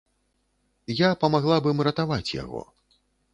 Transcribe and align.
Я 0.99 1.09
памагла 1.23 1.59
б 1.67 1.73
ім 1.75 1.85
ратаваць 1.89 2.35
яго. 2.43 2.65